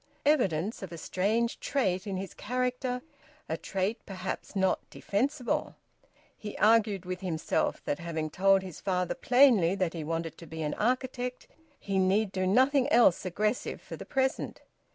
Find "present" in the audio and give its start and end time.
14.07-14.61